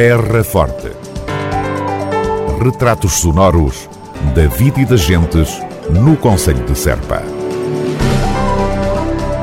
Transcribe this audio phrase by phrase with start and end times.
[0.00, 0.92] Terra Forte.
[2.62, 3.90] Retratos sonoros
[4.32, 5.60] da vida e das gentes
[5.90, 7.20] no Conselho de Serpa.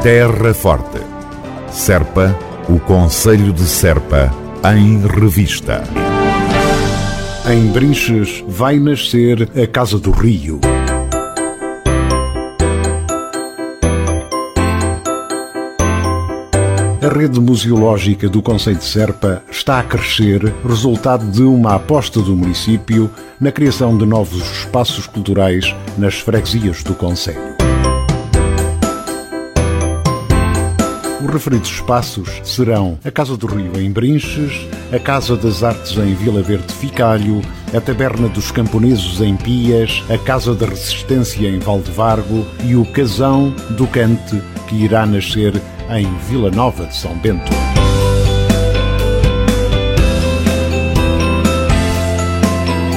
[0.01, 1.01] Terra Forte.
[1.69, 2.33] Serpa,
[2.69, 4.33] o Conselho de Serpa,
[4.73, 5.83] em revista.
[7.51, 10.61] Em Brinches vai nascer a Casa do Rio.
[17.05, 22.35] A rede museológica do Conselho de Serpa está a crescer, resultado de uma aposta do
[22.35, 27.37] município na criação de novos espaços culturais nas freguesias do Conselho.
[31.23, 36.15] Os referidos espaços serão a Casa do Rio em Brinches, a Casa das Artes em
[36.15, 37.39] Vila Verde Ficalho,
[37.71, 43.51] a Taberna dos Camponeses em Pias, a Casa da Resistência em Valdevargo e o Casão
[43.77, 45.53] do Cante, que irá nascer
[45.91, 47.51] em Vila Nova de São Bento.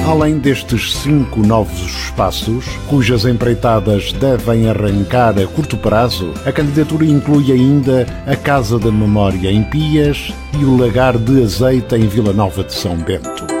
[0.09, 7.51] Além destes cinco novos espaços, cujas empreitadas devem arrancar a curto prazo, a candidatura inclui
[7.51, 12.63] ainda a Casa da Memória em Pias e o Lagar de Azeite em Vila Nova
[12.63, 13.58] de São Bento.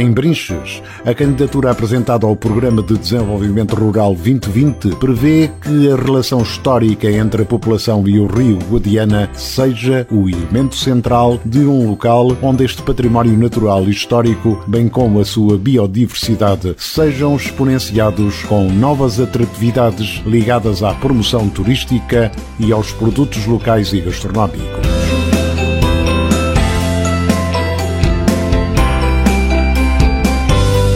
[0.00, 6.40] Em Brinches, a candidatura apresentada ao Programa de Desenvolvimento Rural 2020 prevê que a relação
[6.40, 12.34] histórica entre a população e o rio Guadiana seja o elemento central de um local
[12.40, 19.20] onde este património natural e histórico, bem como a sua biodiversidade, sejam exponenciados com novas
[19.20, 24.89] atratividades ligadas à promoção turística e aos produtos locais e gastronómicos.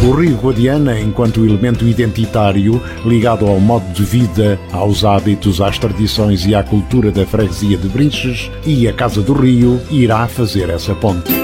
[0.06, 6.44] O Rio Guadiana, enquanto elemento identitário ligado ao modo de vida, aos hábitos, às tradições
[6.44, 10.94] e à cultura da freguesia de Brinches e a Casa do Rio, irá fazer essa
[10.94, 11.44] ponte.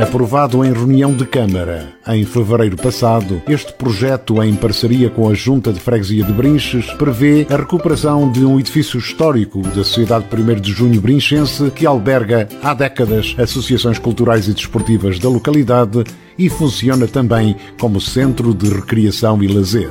[0.00, 5.72] Aprovado em reunião de Câmara em fevereiro passado, este projeto, em parceria com a Junta
[5.72, 10.72] de Freguesia de Brinches, prevê a recuperação de um edifício histórico da Sociedade 1 de
[10.72, 16.02] Junho Brinchense que alberga há décadas associações culturais e desportivas da localidade
[16.36, 19.88] e funciona também como centro de recreação e lazer.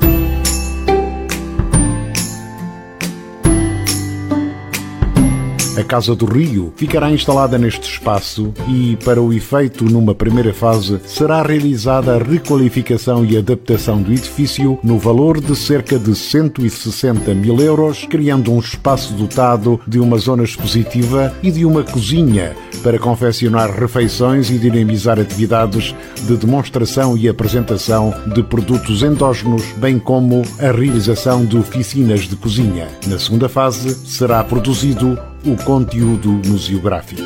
[5.76, 11.02] A Casa do Rio ficará instalada neste espaço e, para o efeito, numa primeira fase,
[11.04, 17.60] será realizada a requalificação e adaptação do edifício no valor de cerca de 160 mil
[17.60, 23.72] euros, criando um espaço dotado de uma zona expositiva e de uma cozinha para confeccionar
[23.72, 31.44] refeições e dinamizar atividades de demonstração e apresentação de produtos endógenos, bem como a realização
[31.44, 32.90] de oficinas de cozinha.
[33.08, 37.22] Na segunda fase, será produzido o conteúdo museográfico.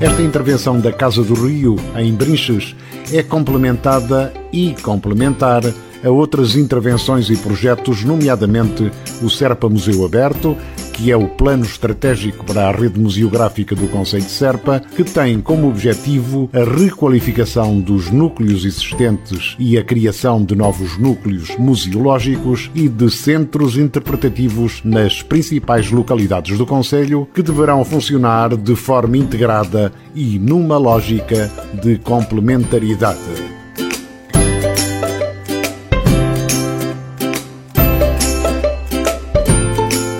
[0.00, 2.74] Esta intervenção da Casa do Rio, em Brinches,
[3.12, 5.62] é complementada e complementar
[6.02, 8.90] a outras intervenções e projetos, nomeadamente
[9.22, 10.56] o Serpa Museu Aberto,
[11.00, 15.40] que é o plano estratégico para a rede museográfica do Conselho de Serpa, que tem
[15.40, 22.86] como objetivo a requalificação dos núcleos existentes e a criação de novos núcleos museológicos e
[22.86, 30.38] de centros interpretativos nas principais localidades do Conselho, que deverão funcionar de forma integrada e
[30.38, 31.50] numa lógica
[31.82, 33.49] de complementaridade.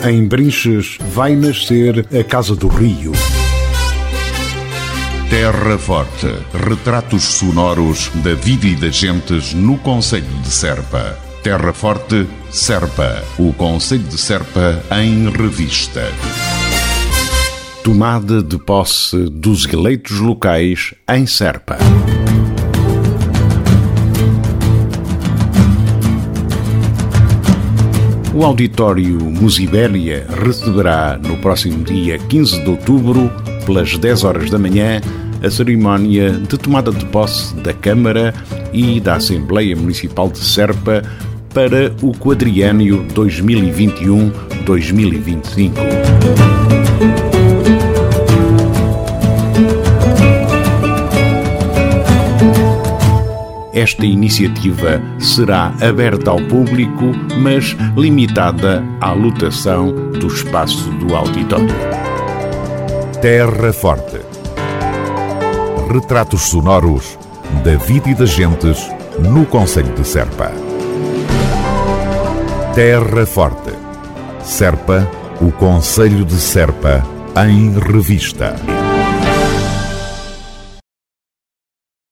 [0.03, 3.13] Em Brinches vai nascer a Casa do Rio.
[5.29, 6.27] Terra Forte.
[6.67, 11.19] Retratos sonoros da vida e das gentes no Conselho de Serpa.
[11.43, 13.23] Terra Forte, Serpa.
[13.39, 16.11] O Conselho de Serpa em revista.
[17.85, 21.77] Tomada de posse dos eleitos locais em Serpa.
[28.33, 33.29] O Auditório Musibélia receberá no próximo dia 15 de outubro,
[33.67, 35.01] pelas 10 horas da manhã,
[35.43, 38.33] a cerimónia de tomada de posse da Câmara
[38.73, 41.03] e da Assembleia Municipal de Serpa
[41.53, 45.73] para o quadriênio 2021-2025.
[53.73, 61.69] Esta iniciativa será aberta ao público, mas limitada à lotação do espaço do auditório.
[63.23, 64.21] Terra Forte.
[65.93, 67.17] Retratos sonoros
[67.63, 68.91] da vida e das gentes
[69.21, 70.51] no Conselho de Serpa.
[72.75, 73.73] Terra Forte.
[74.43, 75.09] Serpa,
[75.41, 77.07] o Conselho de Serpa,
[77.47, 78.57] em revista.